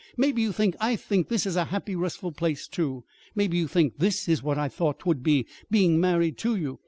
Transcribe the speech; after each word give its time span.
Maybe 0.17 0.41
you 0.41 0.51
think 0.51 0.75
I 0.81 0.95
think 0.95 1.29
this 1.29 1.45
is 1.45 1.55
a 1.55 1.65
happy, 1.65 1.95
restful 1.95 2.31
place, 2.31 2.67
too! 2.67 3.03
Maybe 3.35 3.59
you 3.59 3.67
think 3.67 3.99
this 3.99 4.27
is 4.27 4.41
what 4.41 4.57
I 4.57 4.67
thought 4.67 4.97
'twould 5.01 5.21
be 5.21 5.45
being 5.69 5.99
married 6.01 6.39
to 6.39 6.55
you! 6.55 6.79